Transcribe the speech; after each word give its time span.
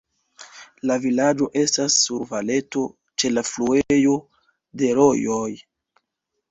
La 0.91 0.95
vilaĝo 1.03 1.49
estas 1.65 1.97
sur 2.05 2.25
valeto, 2.31 2.87
ĉe 3.23 3.33
la 3.37 3.47
fluejo 3.53 4.19
de 4.83 4.95
rojoj. 5.03 5.49